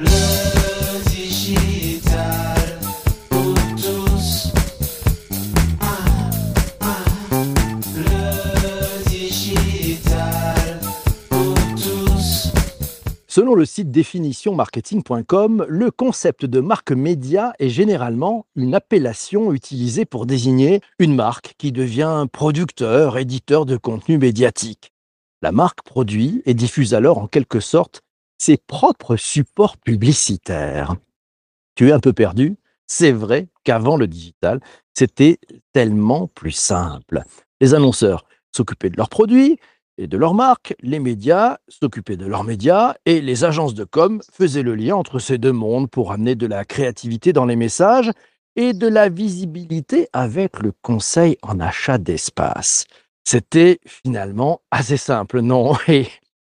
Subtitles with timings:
[0.00, 2.78] Le digital
[3.28, 4.50] pour tous.
[5.78, 6.30] Ah,
[6.80, 7.04] ah.
[7.96, 10.80] Le digital
[11.28, 12.50] pour tous.
[13.28, 20.24] Selon le site définitionmarketing.com, le concept de marque média est généralement une appellation utilisée pour
[20.24, 24.92] désigner une marque qui devient producteur, éditeur de contenu médiatique.
[25.42, 28.00] La marque produit et diffuse alors en quelque sorte
[28.40, 30.96] ses propres supports publicitaires.
[31.76, 34.60] Tu es un peu perdu C'est vrai qu'avant le digital,
[34.94, 35.38] c'était
[35.72, 37.22] tellement plus simple.
[37.60, 39.58] Les annonceurs s'occupaient de leurs produits,
[39.98, 44.22] et de leur marque, les médias s'occupaient de leurs médias et les agences de com
[44.32, 48.10] faisaient le lien entre ces deux mondes pour amener de la créativité dans les messages
[48.56, 52.86] et de la visibilité avec le conseil en achat d'espace.
[53.24, 55.74] C'était finalement assez simple, non?
[55.86, 56.06] Et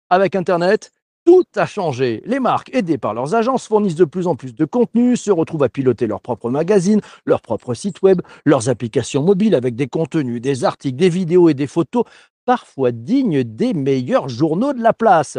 [0.09, 0.91] avec Internet,
[1.32, 2.22] tout a changé.
[2.27, 5.62] Les marques, aidées par leurs agences, fournissent de plus en plus de contenu, se retrouvent
[5.62, 10.42] à piloter leur propre magazine, leur propre site web, leurs applications mobiles avec des contenus,
[10.42, 12.05] des articles, des vidéos et des photos
[12.44, 15.38] parfois dignes des meilleurs journaux de la place.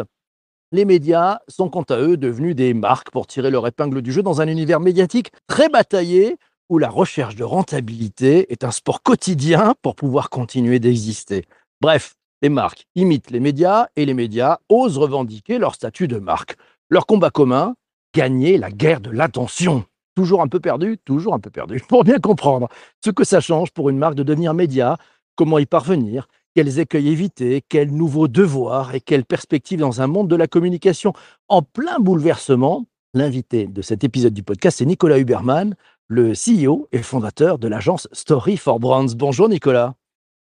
[0.72, 4.22] Les médias sont quant à eux devenus des marques pour tirer leur épingle du jeu
[4.22, 6.38] dans un univers médiatique très bataillé
[6.70, 11.44] où la recherche de rentabilité est un sport quotidien pour pouvoir continuer d'exister.
[11.80, 16.56] Bref, les marques imitent les médias et les médias osent revendiquer leur statut de marque.
[16.90, 17.74] Leur combat commun,
[18.14, 19.86] gagner la guerre de l'attention.
[20.14, 21.80] Toujours un peu perdu, toujours un peu perdu.
[21.88, 22.68] Pour bien comprendre
[23.02, 24.98] ce que ça change pour une marque de devenir média,
[25.36, 30.28] comment y parvenir, quels écueils éviter, quels nouveaux devoirs et quelles perspectives dans un monde
[30.28, 31.14] de la communication
[31.48, 32.84] en plein bouleversement.
[33.14, 35.74] L'invité de cet épisode du podcast est Nicolas Huberman,
[36.08, 39.14] le CEO et fondateur de l'agence Story for Brands.
[39.16, 39.94] Bonjour Nicolas.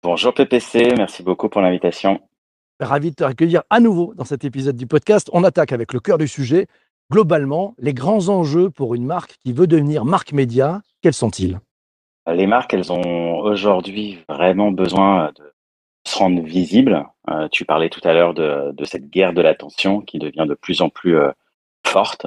[0.02, 2.22] Bonjour PPC, merci beaucoup pour l'invitation.
[2.80, 5.30] Ravi de te accueillir à nouveau dans cet épisode du podcast.
[5.34, 6.68] On attaque avec le cœur du sujet.
[7.12, 11.60] Globalement, les grands enjeux pour une marque qui veut devenir marque média, quels sont-ils?
[12.28, 15.52] Les marques, elles ont aujourd'hui vraiment besoin de
[16.08, 17.06] se rendre visibles.
[17.30, 20.54] Euh, tu parlais tout à l'heure de, de cette guerre de l'attention qui devient de
[20.54, 21.32] plus en plus euh,
[21.86, 22.26] forte.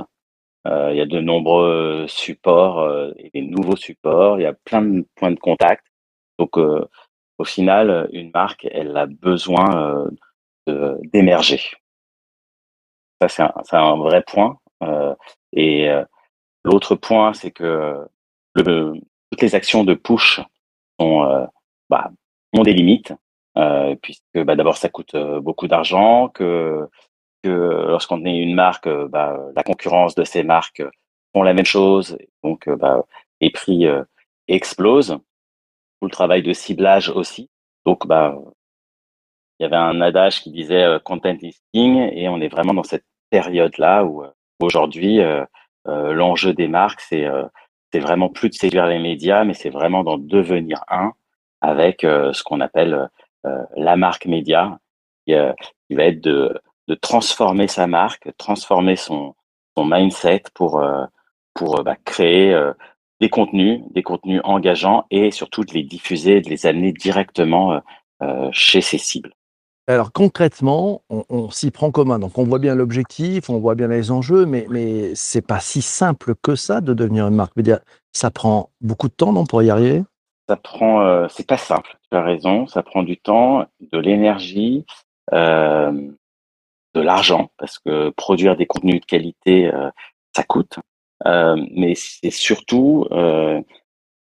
[0.66, 4.38] Euh, il y a de nombreux supports et des nouveaux supports.
[4.38, 5.86] Il y a plein de points de contact.
[6.38, 6.58] Donc,
[7.38, 10.08] au final, une marque, elle a besoin
[10.68, 11.60] euh, d'émerger.
[13.20, 14.58] Ça, c'est un, vrai point.
[14.82, 15.14] Euh,
[15.52, 16.04] et euh,
[16.64, 17.96] l'autre point, c'est que
[18.54, 20.40] toutes les actions de push
[20.98, 21.46] sont, euh,
[21.88, 22.10] bah,
[22.52, 23.12] ont des limites,
[23.58, 26.88] euh, puisque bah, d'abord, ça coûte euh, beaucoup d'argent, que,
[27.44, 30.82] lorsqu'on est une marque, euh, bah, la concurrence de ces marques
[31.32, 33.04] font la même chose, donc euh, bah,
[33.40, 34.04] les prix euh,
[34.48, 35.18] explosent.
[36.02, 37.48] Le travail de ciblage aussi.
[37.86, 38.36] Donc, bah,
[39.58, 42.74] il y avait un adage qui disait euh, content is king, et on est vraiment
[42.74, 44.30] dans cette période-là où euh,
[44.60, 45.44] aujourd'hui, euh,
[45.88, 47.26] euh, l'enjeu des marques, c'est
[47.92, 51.12] c'est vraiment plus de séduire les médias, mais c'est vraiment d'en devenir un
[51.60, 53.08] avec ce qu'on appelle
[53.76, 54.78] la marque média,
[55.26, 56.58] qui, va être de,
[56.88, 59.34] de transformer sa marque, transformer son,
[59.76, 60.82] son mindset pour,
[61.52, 62.58] pour bah, créer
[63.22, 67.78] des contenus, des contenus engageants et surtout de les diffuser, de les amener directement euh,
[68.22, 69.32] euh, chez ses cibles.
[69.86, 72.18] Alors concrètement, on, on s'y prend commun.
[72.18, 75.82] Donc on voit bien l'objectif, on voit bien les enjeux, mais, mais c'est pas si
[75.82, 77.78] simple que ça de devenir une marque média.
[78.12, 80.02] Ça prend beaucoup de temps, non, pour y arriver?
[80.48, 81.96] Ça prend, euh, c'est pas simple.
[82.10, 84.84] Tu as raison, ça prend du temps, de l'énergie,
[85.32, 85.92] euh,
[86.94, 89.90] de l'argent, parce que produire des contenus de qualité, euh,
[90.34, 90.80] ça coûte.
[91.26, 93.60] Euh, mais c'est surtout, euh,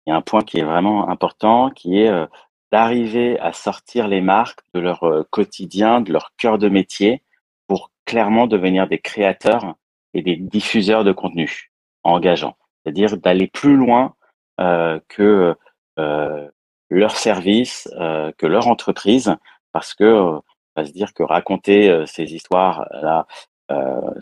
[0.06, 2.28] il y a un point qui est vraiment important, qui est euh,
[2.72, 7.24] d'arriver à sortir les marques de leur quotidien, de leur cœur de métier,
[7.68, 9.76] pour clairement devenir des créateurs
[10.14, 11.72] et des diffuseurs de contenu
[12.04, 12.58] engageants.
[12.84, 14.16] C'est-à-dire d'aller plus loin
[14.62, 15.56] euh, que
[16.00, 16.50] euh,
[16.90, 19.36] leur service, euh, que leur entreprise,
[19.74, 20.44] parce que on
[20.76, 23.28] va se dire que raconter ces histoires là,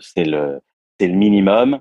[0.00, 0.60] c'est le
[0.98, 1.80] c'est le minimum.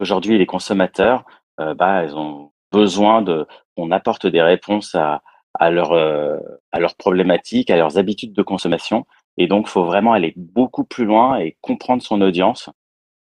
[0.00, 1.24] Aujourd'hui, les consommateurs,
[1.60, 3.46] euh, bah, ils ont besoin de
[3.76, 5.22] qu'on apporte des réponses à
[5.54, 6.38] à leurs euh,
[6.72, 9.06] à leurs problématiques, à leurs habitudes de consommation,
[9.36, 12.70] et donc faut vraiment aller beaucoup plus loin et comprendre son audience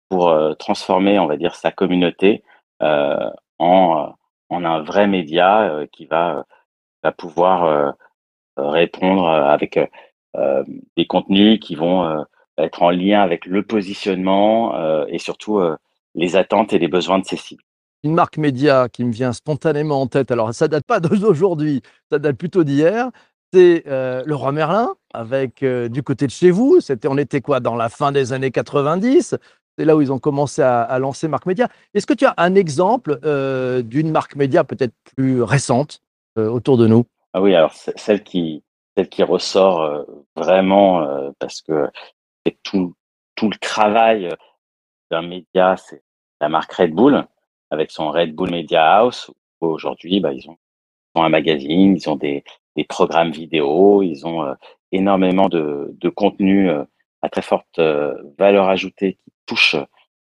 [0.08, 2.42] pour euh, transformer, on va dire, sa communauté
[3.58, 4.12] en,
[4.50, 6.44] en un vrai média qui va,
[7.04, 7.94] va pouvoir
[8.56, 9.78] répondre avec
[10.96, 12.24] des contenus qui vont
[12.58, 15.60] être en lien avec le positionnement et surtout
[16.14, 17.62] les attentes et les besoins de ses cibles.
[18.04, 22.18] Une marque média qui me vient spontanément en tête, alors ça date pas d'aujourd'hui, ça
[22.18, 23.10] date plutôt d'hier,
[23.52, 27.42] c'est euh, le Roi Merlin, avec euh, du côté de chez vous, c'était, on était
[27.42, 29.36] quoi, dans la fin des années 90,
[29.78, 31.68] C'est là où ils ont commencé à, à lancer Marque Média.
[31.92, 36.00] Est-ce que tu as un exemple euh, d'une marque média peut-être plus récente
[36.36, 37.04] autour de nous?
[37.34, 38.62] Ah oui, alors celle qui,
[38.96, 41.06] celle qui ressort vraiment
[41.38, 41.90] parce que
[42.46, 42.94] c'est tout,
[43.34, 44.34] tout le travail
[45.12, 46.02] d'un média, c'est
[46.40, 47.24] la marque Red Bull
[47.70, 49.30] avec son Red Bull Media House.
[49.60, 50.56] Aujourd'hui, bah, ils ont,
[51.14, 52.42] un magazine, ils ont des,
[52.88, 54.54] programmes vidéo, ils ont euh,
[54.90, 56.84] énormément de, de contenu euh,
[57.20, 59.76] à très forte euh, valeur ajoutée qui touche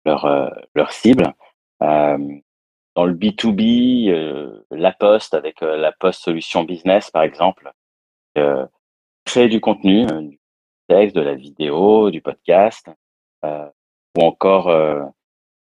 [0.04, 1.34] leur, leur cible.
[1.80, 7.72] Dans le B2B, euh, La Poste avec La Poste Solution Business, par exemple,
[9.24, 10.38] créer du contenu, du
[10.88, 12.88] texte, de la vidéo, du podcast,
[14.16, 15.02] ou encore euh,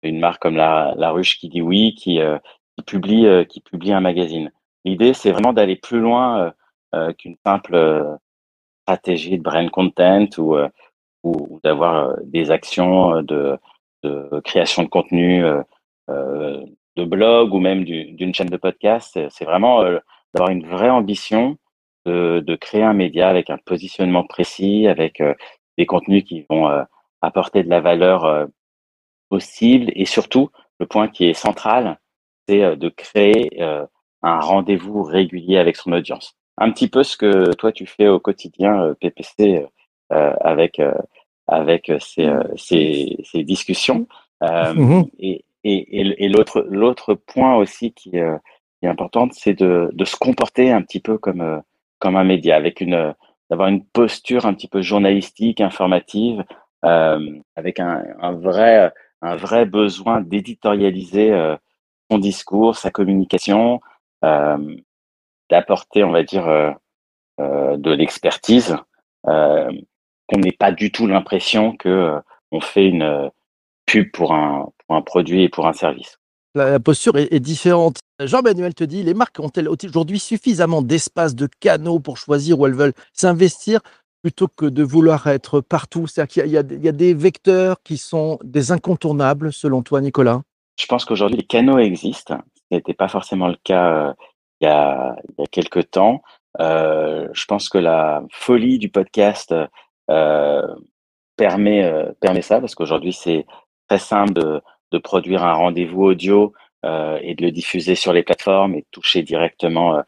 [0.02, 2.38] une marque comme la, Ruche qui dit oui, qui, euh,
[2.86, 4.52] publie euh, qui publie un magazine.
[4.84, 6.52] L'idée, c'est vraiment d'aller plus loin
[7.18, 8.18] qu'une simple
[8.82, 10.56] stratégie de brand content ou,
[11.24, 13.58] ou, d'avoir des actions de,
[14.44, 15.42] création de contenu,
[16.08, 19.18] de blog ou même du- d'une chaîne de podcast.
[19.30, 19.82] C'est vraiment
[20.34, 21.56] d'avoir une vraie ambition
[22.04, 25.22] de, de créer un média avec un positionnement précis, avec
[25.78, 26.68] des contenus qui vont
[27.26, 28.46] apporter de la valeur euh,
[29.28, 30.50] possible et surtout,
[30.80, 31.98] le point qui est central,
[32.48, 33.86] c'est euh, de créer euh,
[34.22, 36.36] un rendez-vous régulier avec son audience.
[36.58, 39.66] Un petit peu ce que toi tu fais au quotidien, PPC,
[40.10, 40.80] avec
[41.48, 44.06] avec ces, ces, ces discussions.
[44.40, 45.06] Mhm.
[45.18, 50.14] et et, et, l'autre l'autre point aussi qui, qui est important, c'est de, de se
[50.14, 51.62] comporter un petit peu comme
[51.98, 53.14] comme un média, avec une
[53.50, 56.44] d'avoir une posture un petit peu journalistique, informative,
[56.84, 58.92] avec un, vrai
[59.24, 61.56] un vrai besoin d'éditorialiser euh,
[62.10, 63.80] son discours, sa communication,
[64.24, 64.76] euh,
[65.50, 66.70] d'apporter, on va dire, euh,
[67.40, 68.76] euh, de l'expertise,
[69.26, 69.72] euh,
[70.28, 72.20] qu'on n'ait pas du tout l'impression que euh,
[72.52, 73.28] on fait une euh,
[73.86, 76.18] pub pour un, pour un produit et pour un service.
[76.54, 77.98] La posture est, est différente.
[78.20, 82.74] Jean-Manuel te dit, les marques ont-elles aujourd'hui suffisamment d'espace, de canaux pour choisir où elles
[82.74, 83.80] veulent s'investir?
[84.24, 86.56] Plutôt que de vouloir être partout C'est-à-dire qu'il y
[86.88, 90.40] a, des- vecteurs qui sont des incontournables, selon toi, Nicolas?
[90.80, 92.38] Je pense qu'aujourd'hui, les canaux existent.
[92.70, 94.12] Ce n'était pas forcément le cas euh,
[94.62, 96.22] il y a, il quelques temps.
[96.58, 99.54] Euh, je pense que la folie du podcast
[100.10, 100.74] euh,
[101.36, 103.44] permet, permet ça, parce qu'aujourd'hui, c'est
[103.88, 108.74] très simple de, de produire un rendez-vous audio et de le diffuser sur les plateformes
[108.74, 110.02] et de toucher directement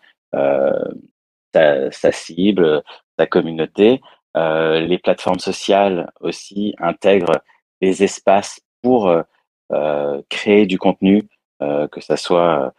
[1.53, 2.83] sa cible,
[3.19, 4.01] sa communauté.
[4.37, 7.41] Euh, les plateformes sociales aussi intègrent
[7.81, 9.23] des espaces pour euh,
[9.73, 11.23] euh, créer du contenu,
[11.61, 12.75] que ça soit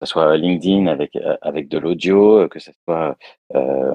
[0.00, 3.16] que ce soit LinkedIn avec avec de l'audio, que ce soit
[3.54, 3.94] euh,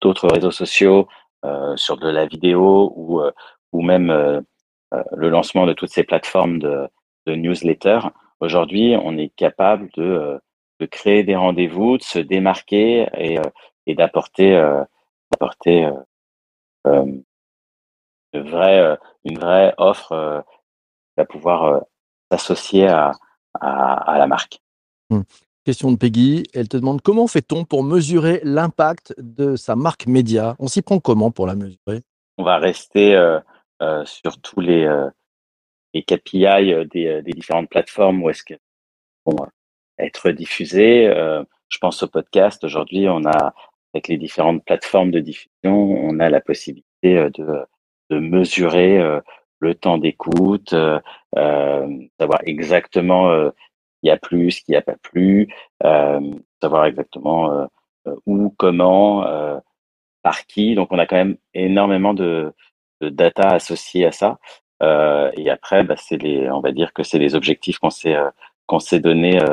[0.00, 1.08] d'autres réseaux sociaux
[1.44, 3.32] euh, sur de la vidéo ou euh,
[3.72, 4.10] ou même
[5.16, 6.88] le lancement de toutes ces plateformes de,
[7.26, 7.98] de newsletter.
[8.38, 10.38] Aujourd'hui, on est capable de
[10.80, 13.38] de créer des rendez-vous, de se démarquer et
[13.86, 14.50] et d'apporter
[15.30, 15.92] d'apporter euh,
[16.86, 17.22] euh,
[18.34, 21.84] vraie, euh, une vraie offre qui va pouvoir
[22.30, 23.12] s'associer à,
[23.60, 24.60] à, à la marque.
[25.10, 25.22] Hmm.
[25.64, 30.56] Question de Peggy, elle te demande comment fait-on pour mesurer l'impact de sa marque média?
[30.58, 32.02] On s'y prend comment pour la mesurer?
[32.36, 33.40] On va rester euh,
[33.80, 35.08] euh, sur tous les, euh,
[35.94, 38.58] les KPI des, des différentes plateformes où est-ce qu'elles
[39.24, 39.46] vont
[39.98, 41.06] être diffusées.
[41.68, 42.62] Je pense au podcast.
[42.64, 43.54] Aujourd'hui, on a,
[43.94, 47.64] avec les différentes plateformes de diffusion, on a la possibilité euh, de,
[48.10, 49.20] de mesurer euh,
[49.60, 51.00] le temps d'écoute, euh,
[51.38, 51.88] euh,
[52.20, 53.50] savoir exactement euh,
[54.02, 55.48] il y a plus, qu'il n'y a pas plus,
[55.84, 56.20] euh,
[56.62, 57.66] savoir exactement euh,
[58.08, 59.58] euh, où, comment, euh,
[60.22, 60.74] par qui.
[60.74, 62.52] Donc, on a quand même énormément de,
[63.00, 64.38] de data associée à ça.
[64.82, 68.16] Euh, et après, bah, c'est les, on va dire que c'est les objectifs qu'on s'est
[68.16, 68.30] euh,
[68.66, 69.50] qu'on s'est donné euh,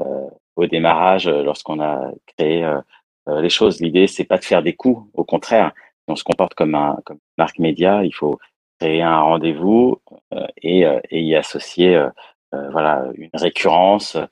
[0.00, 2.80] euh, au démarrage euh, lorsqu'on a créé euh, euh,
[3.26, 3.80] les choses.
[3.80, 5.08] L'idée, c'est pas de faire des coups.
[5.14, 5.72] Au contraire,
[6.08, 8.38] on se comporte comme un comme marque média, il faut
[8.78, 10.00] créer un rendez-vous
[10.32, 12.10] euh, et, euh, et y associer euh,
[12.54, 14.26] euh, voilà une récurrence euh,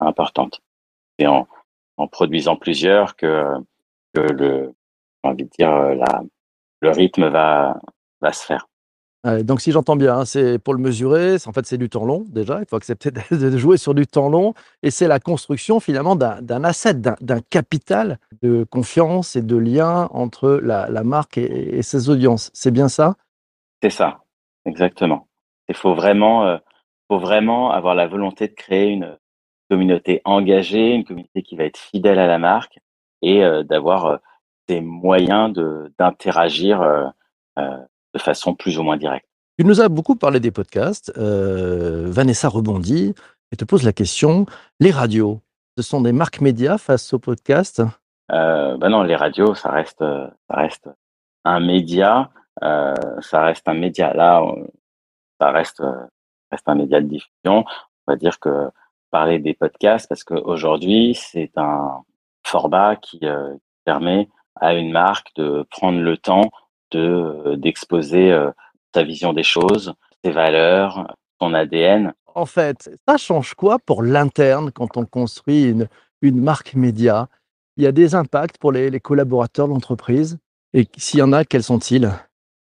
[0.00, 0.60] importante.
[1.18, 1.48] Et en,
[1.96, 3.44] en produisant plusieurs que
[4.14, 4.74] que le
[5.24, 6.22] j'ai envie de dire euh, la
[6.80, 7.80] le rythme va
[8.20, 8.68] va se faire.
[9.24, 12.24] Donc, si j'entends bien, hein, c'est pour le mesurer, en fait, c'est du temps long
[12.28, 12.60] déjà.
[12.60, 14.54] Il faut accepter de, jouer sur du temps long.
[14.82, 20.60] Et c'est la construction finalement d'un asset, d'un capital de confiance et de lien entre
[20.62, 22.50] la, marque et, ses audiences.
[22.54, 23.16] C'est bien ça?
[23.82, 24.22] C'est ça,
[24.64, 25.28] exactement.
[25.68, 26.58] Il faut vraiment, euh,
[27.08, 29.18] faut vraiment avoir la volonté de créer une
[29.70, 32.78] communauté engagée, une communauté qui va être fidèle à la marque
[33.22, 34.16] et euh, d'avoir euh,
[34.68, 35.52] des moyens
[35.98, 37.08] d'interagir euh,
[38.14, 39.26] de façon plus ou moins directe.
[39.58, 41.12] Tu nous as beaucoup parlé des podcasts.
[41.16, 43.14] Euh, Vanessa rebondit
[43.52, 44.46] et te pose la question
[44.80, 45.40] les radios,
[45.76, 47.82] ce sont des marques médias face aux podcasts?
[48.30, 50.88] Euh, bah non, les radios, ça reste, ça reste
[51.44, 52.30] un média.
[52.62, 54.12] euh, ça reste un média.
[54.14, 54.66] Là, on-
[55.40, 55.80] ça reste,
[56.50, 57.64] reste un média de diffusion.
[58.06, 58.70] On va dire que
[59.12, 62.02] parler des podcasts, parce qu'aujourd'hui, c'est un
[62.44, 63.20] format qui
[63.84, 66.50] permet à une marque de prendre le temps
[66.90, 68.50] de euh, d'exposer euh,
[68.94, 72.12] sa vision des choses, ses valeurs, son ADN.
[72.34, 75.88] En fait, ça change quoi pour l'interne quand on construit une,
[76.22, 77.28] une marque média?
[77.76, 80.38] Il y a des impacts pour les, les collaborateurs de l'entreprise
[80.74, 82.10] Et s'il y en a, quels sont-ils?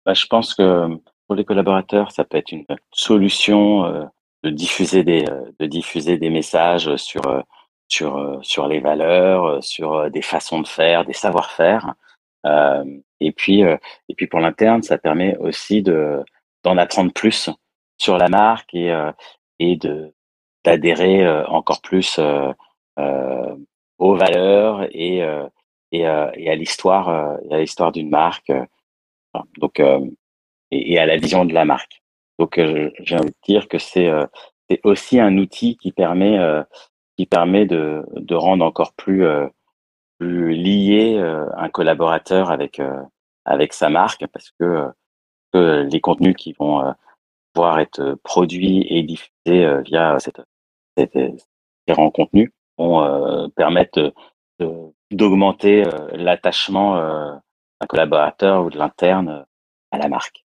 [0.05, 0.89] Bah, je pense que
[1.27, 4.05] pour les collaborateurs, ça peut être une solution euh,
[4.43, 7.41] de diffuser des euh, de diffuser des messages sur euh,
[7.89, 11.95] sur euh, sur les valeurs, euh, sur euh, des façons de faire, des savoir-faire.
[13.21, 13.77] Et puis euh,
[14.09, 16.25] et puis pour l'interne, ça permet aussi de
[16.65, 17.51] d'en apprendre plus
[17.99, 19.13] sur la marque et euh,
[19.59, 20.15] et de
[20.65, 22.19] d'adhérer euh, encore plus
[23.99, 25.19] aux valeurs et
[25.93, 26.07] et, et
[26.51, 28.53] à l'histoire à l'histoire d'une marque.
[29.59, 29.81] Donc
[30.71, 32.03] et, à la vision de la marque.
[32.39, 34.11] Donc, j'ai envie de dire que c'est
[34.85, 36.39] aussi un outil qui permet
[37.17, 39.25] qui permet de, de rendre encore plus
[40.21, 43.03] plus lié euh, un collaborateur avec euh,
[43.47, 44.91] avec sa marque parce que,
[45.57, 46.95] euh, les contenus qui vont
[47.53, 50.41] pouvoir être produits et diffusés via cette,
[50.97, 51.09] ces
[51.89, 54.13] différents contenus vont permettre
[55.11, 59.45] d'augmenter l'attachement d'un collaborateur ou de l'interne
[59.91, 60.45] à la marque.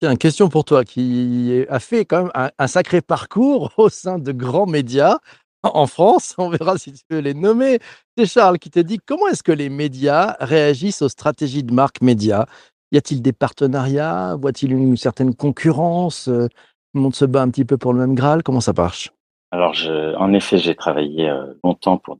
[0.00, 4.30] Tiens, question pour toi qui a fait quand même un sacré parcours au sein de
[4.30, 5.18] grands médias
[5.64, 6.34] en France.
[6.38, 7.78] On verra si tu veux les nommer.
[8.16, 12.00] C'est Charles qui te dit comment est-ce que les médias réagissent aux stratégies de marque
[12.02, 12.46] média?
[12.92, 14.36] Y a-t-il des partenariats?
[14.40, 16.28] Voit-il une certaine concurrence?
[16.28, 18.42] Euh, Tout le monde se bat un petit peu pour le même Graal?
[18.42, 19.10] Comment ça marche?
[19.50, 19.74] Alors,
[20.18, 22.18] en effet, j'ai travaillé euh, longtemps pour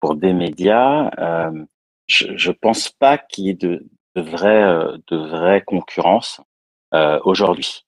[0.00, 1.10] pour des médias.
[1.18, 1.64] Euh,
[2.06, 6.40] je, je pense pas qu'il y ait de de vraie euh, de vraie concurrence
[6.94, 7.84] euh, aujourd'hui.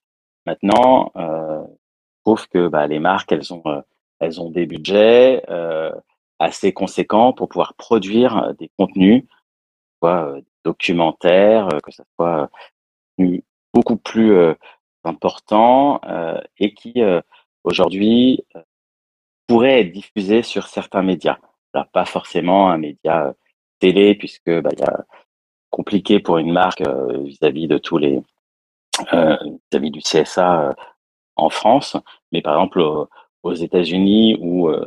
[0.47, 3.81] Maintenant, euh, je trouve que bah, les marques, elles ont euh,
[4.21, 5.93] elles ont des budgets euh,
[6.39, 9.25] assez conséquents pour pouvoir produire euh, des contenus,
[10.01, 12.51] soit documentaires, que ce soit
[13.21, 13.39] euh,
[13.73, 14.55] beaucoup plus euh,
[15.05, 16.95] importants euh, et qui
[17.63, 18.43] aujourd'hui
[19.47, 21.39] pourraient être diffusés sur certains médias.
[21.73, 23.35] Alors pas forcément un média
[23.79, 25.05] télé puisque bah, y a
[25.71, 28.21] compliqué pour une marque vis-à-vis de tous les
[29.13, 30.75] vis-à-vis du CSA
[31.37, 31.97] en France,
[32.33, 33.07] mais par exemple
[33.47, 34.87] aux États-Unis où euh,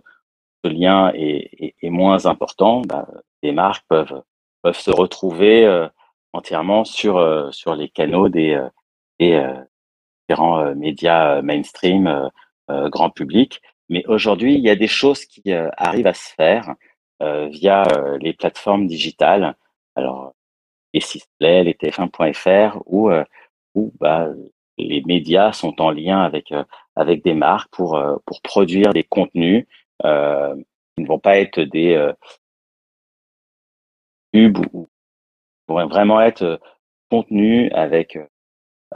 [0.63, 3.07] ce lien est, moins important, bah,
[3.43, 4.21] les marques peuvent
[4.61, 5.87] peuvent se retrouver euh,
[6.33, 8.59] entièrement sur euh, sur les canaux des
[9.19, 9.41] des
[10.29, 12.29] différents médias mainstream
[12.69, 13.61] grand public.
[13.89, 16.75] Mais aujourd'hui, il y a des choses qui arrivent à se faire
[17.19, 17.83] via
[18.21, 19.55] les plateformes digitales.
[19.95, 20.33] Alors
[20.93, 23.11] les Sisplay, les TF1.fr, où
[23.75, 24.29] où bah,
[24.79, 26.63] les médias sont en lien avec euh,
[26.95, 29.65] avec des marques pour euh, pour produire des contenus
[30.05, 30.55] euh,
[30.95, 32.13] qui ne vont pas être des euh,
[34.31, 34.87] pubs ou
[35.67, 36.57] vont vraiment être euh,
[37.09, 38.17] contenus avec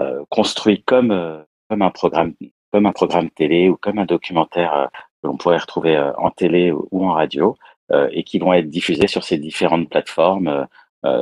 [0.02, 2.34] euh, construits comme comme un programme
[2.72, 4.90] comme un programme télé ou comme un documentaire
[5.22, 7.56] que l'on pourrait retrouver en télé ou, en radio
[8.12, 10.68] et qui vont être diffusés sur ces différentes plateformes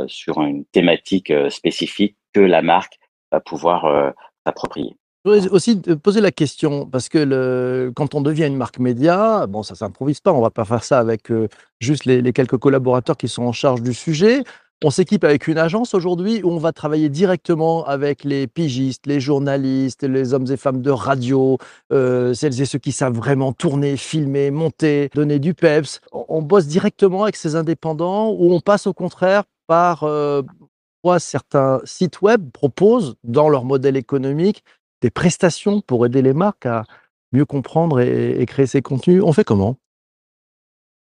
[0.07, 2.97] sur une thématique spécifique que la marque
[3.31, 4.13] va pouvoir
[4.45, 4.95] s'approprier.
[5.23, 9.61] Je voudrais aussi poser la question, parce que quand on devient une marque média, bon,
[9.61, 11.47] ça s'improvise pas, on va pas faire ça avec euh,
[11.79, 14.43] juste les, quelques collaborateurs qui sont en charge du sujet.
[14.83, 19.19] On s'équipe avec une agence aujourd'hui où on va travailler directement avec les pigistes, les
[19.19, 21.59] journalistes, les hommes et femmes de radio,
[21.93, 26.01] euh, celles et ceux qui savent vraiment tourner, filmer, monter, donner du peps.
[26.11, 30.41] On, bosse directement avec ces indépendants ou on passe au contraire par euh,
[31.19, 34.63] certains sites web proposent dans leur modèle économique
[35.01, 36.83] des prestations pour aider les marques à
[37.31, 39.23] mieux comprendre et, créer ces contenus.
[39.23, 39.77] On fait comment?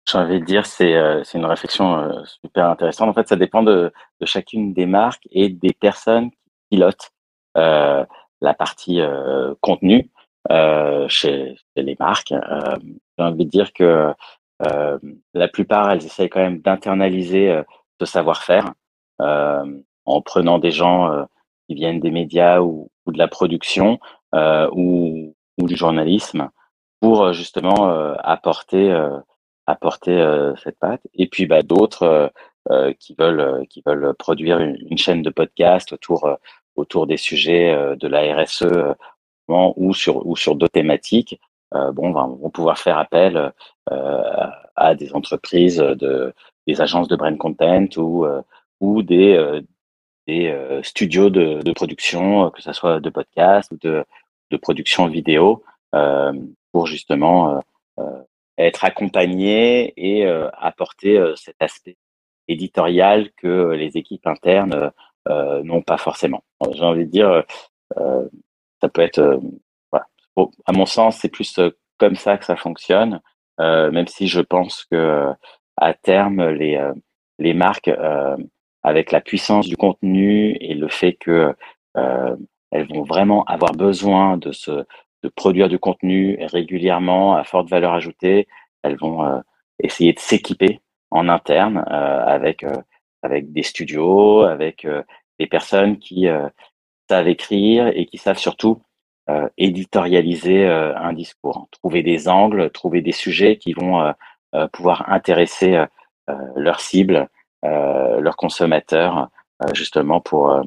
[0.09, 3.09] J'ai envie de dire, c'est euh, une réflexion euh, super intéressante.
[3.09, 3.91] En fait, ça dépend de,
[4.23, 6.37] chacune des marques et des personnes qui
[6.69, 7.11] pilotent
[7.57, 8.05] euh,
[8.41, 9.01] la partie
[9.61, 10.09] contenu
[10.49, 12.33] chez, chez les marques.
[13.17, 14.13] J'ai envie de dire que
[14.59, 17.61] la plupart, elles essayent quand même d'internaliser
[17.99, 18.73] ce savoir-faire
[19.19, 21.23] en prenant des gens euh,
[21.67, 23.99] qui viennent des médias ou, ou de la production
[24.33, 26.49] euh, ou, ou du journalisme
[27.01, 29.17] pour euh, justement euh, apporter euh,
[29.67, 31.01] apporter euh, cette patte.
[31.15, 32.27] Et puis bah, d'autres euh,
[32.71, 36.35] euh, qui veulent euh, qui veulent produire une, chaîne de podcast autour euh,
[36.75, 38.93] autour des sujets euh, de la RSE euh,
[39.47, 41.39] ou sur ou sur d'autres thématiques,
[41.75, 43.53] euh, bon, ben, vont pouvoir faire appel
[43.91, 46.33] euh, à des entreprises, de,
[46.67, 48.25] des agences de brand content ou
[48.79, 49.61] ou des
[50.27, 54.05] des studios de, de production, que ce soit de podcast ou de
[54.51, 55.63] de production vidéo,
[56.71, 57.61] pour justement
[58.57, 61.97] être accompagné et apporter cet aspect
[62.47, 64.91] éditorial que les équipes internes
[65.27, 66.43] euh, n'ont pas forcément.
[66.71, 67.43] J'ai envie de dire,
[67.97, 68.29] euh,
[68.81, 69.39] ça peut être, euh,
[69.91, 70.05] voilà.
[70.65, 71.59] à mon sens, c'est plus
[71.97, 73.21] comme ça que ça fonctionne,
[73.57, 75.31] même si je pense que
[75.77, 76.79] à terme, les,
[77.39, 77.89] les marques,
[78.85, 81.53] avec la puissance du contenu et le fait que
[82.71, 84.85] elles vont vraiment avoir besoin de se
[85.23, 88.47] de produire du contenu régulièrement à forte valeur ajoutée.
[88.83, 89.41] Elles vont
[89.79, 92.65] essayer de s'équiper en interne avec
[93.25, 95.03] avec des studios, avec euh,
[95.39, 96.47] des personnes qui euh,
[97.09, 98.81] savent écrire et qui savent surtout
[99.29, 104.13] euh, éditorialiser un discours, trouver des angles, trouver des sujets qui vont
[104.71, 105.83] pouvoir intéresser
[106.55, 107.27] leurs cibles,
[108.19, 109.29] leurs consommateurs,
[109.73, 110.61] justement pour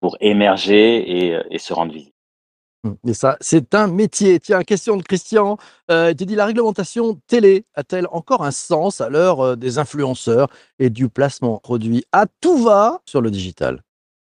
[0.00, 2.12] pour émerger et, et se rendre visible.
[2.84, 2.92] Mmh.
[3.08, 4.40] Et ça, c'est un métier.
[4.40, 5.56] Tiens, question de Christian.
[5.90, 10.48] Euh, tu dis la réglementation télé a-t-elle encore un sens à l'heure euh, des influenceurs
[10.78, 12.04] et du placement produit?
[12.12, 13.82] À tout va sur le digital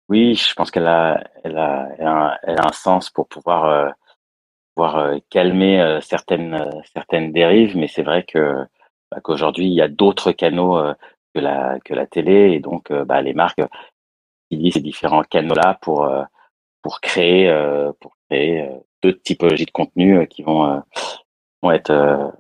[0.07, 3.89] Oui, je pense qu'elle a, elle a, elle a, un, sens pour pouvoir, euh,
[4.75, 8.65] pouvoir euh, calmer euh, certaines, euh, certaines dérives, mais c'est vrai que
[9.11, 10.81] bah, qu'aujourd'hui il y a d'autres canaux
[11.37, 13.61] que la que la télé et donc bah, les marques
[14.49, 16.09] utilisent ces différents canaux-là pour
[16.81, 17.51] pour créer
[17.99, 20.79] pour créer euh, deux typologies de contenus euh, qui vont, euh,
[21.61, 22.33] vont être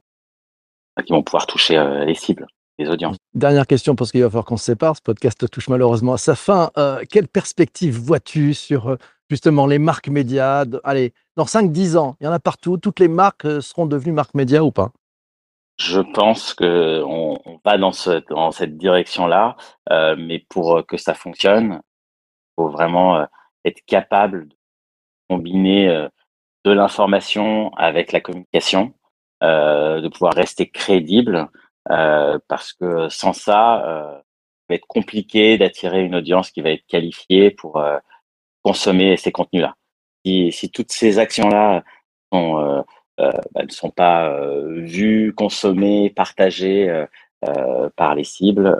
[1.05, 2.47] qui vont pouvoir toucher les cibles,
[2.79, 3.17] les audiences.
[3.35, 4.95] Dernière question, parce qu'il va falloir qu'on se sépare.
[4.95, 6.71] Ce podcast touche malheureusement à sa fin.
[6.75, 8.97] Euh, quelle perspective vois-tu sur
[9.29, 12.77] justement les marques médias Allez, dans 5-10 ans, il y en a partout.
[12.77, 14.91] Toutes les marques seront devenues marques médias ou pas?
[15.77, 19.55] Je pense qu'on on va dans, ce, dans cette direction-là,
[19.91, 23.27] euh, mais pour que ça fonctionne, il faut vraiment
[23.63, 24.55] être capable de
[25.29, 26.07] combiner euh,
[26.65, 28.93] de l'information avec la communication,
[29.43, 31.49] euh, de pouvoir rester crédible,
[31.91, 34.23] euh, parce que sans ça, ça
[34.69, 37.81] va être compliqué d'attirer une audience qui va être qualifiée pour
[38.63, 39.75] consommer ces contenus-là.
[40.25, 41.83] Si, toutes ces actions-là
[42.33, 42.83] sont,
[43.17, 44.31] bah, ne sont pas
[44.67, 47.05] vues, consommées, partagées
[47.95, 48.79] par les cibles,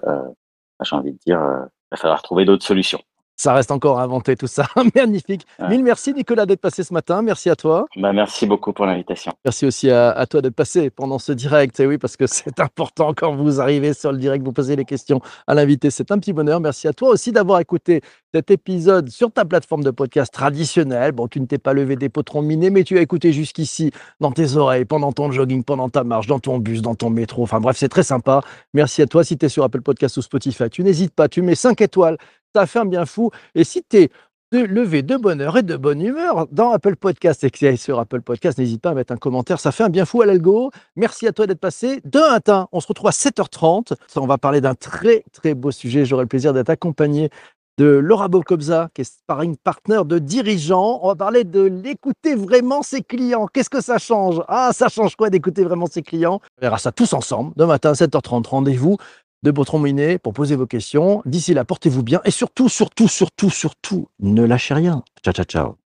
[0.84, 3.02] j'ai envie de dire, il va falloir trouver d'autres solutions.
[3.38, 4.66] Ça reste encore à inventer tout ça.
[4.96, 5.46] Magnifique.
[5.60, 5.70] Ouais.
[5.70, 7.22] Mille merci Nicolas d'être passé ce matin.
[7.22, 7.86] Merci à toi.
[7.96, 9.32] Bah, merci beaucoup pour l'invitation.
[9.46, 11.80] Merci aussi à, à toi d'être passé pendant ce direct.
[11.80, 14.86] Et oui, parce que c'est important quand vous arrivez sur le direct, vous posez les
[14.86, 15.92] questions à l'invité.
[15.92, 16.60] C'est un petit bonheur.
[16.60, 18.02] Merci à toi aussi d'avoir écouté
[18.34, 21.12] cet épisode sur ta plateforme de podcast traditionnelle.
[21.12, 24.32] Bon, tu ne t'es pas levé des potrons minés, mais tu as écouté jusqu'ici dans
[24.32, 27.44] tes oreilles, pendant ton jogging, pendant ta marche, dans ton bus, dans ton métro.
[27.44, 28.42] Enfin bref, c'est très sympa.
[28.74, 29.24] Merci à toi.
[29.24, 32.18] Si tu es sur Apple Podcast ou Spotify, tu n'hésites pas, tu mets 5 étoiles
[32.58, 33.30] ça fait un bien fou.
[33.54, 34.10] Et si tu es
[34.52, 37.78] de lever de bonne heure et de bonne humeur dans Apple Podcast et que tu
[37.78, 39.60] sur Apple Podcast, n'hésite pas à mettre un commentaire.
[39.60, 40.72] Ça fait un bien fou à l'algo.
[40.96, 42.02] Merci à toi d'être passé.
[42.04, 43.94] De un on se retrouve à 7h30.
[44.16, 46.04] On va parler d'un très, très beau sujet.
[46.04, 47.30] J'aurai le plaisir d'être accompagné
[47.78, 51.00] de Laura Bokobza, qui est sparring partner de dirigeants.
[51.04, 53.46] On va parler de l'écouter vraiment ses clients.
[53.54, 54.42] Qu'est-ce que ça change?
[54.48, 56.42] Ah, ça change quoi d'écouter vraiment ses clients?
[56.58, 57.54] On verra ça tous ensemble.
[57.56, 58.98] Demain matin, 7h30, rendez-vous
[59.44, 61.22] de Botron Miné pour poser vos questions.
[61.26, 65.04] D'ici là, portez-vous bien et surtout, surtout, surtout, surtout, ne lâchez rien.
[65.24, 65.87] Ciao, ciao, ciao.